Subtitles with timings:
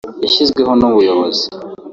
[0.23, 1.45] yashyizweho n’ubuyobozi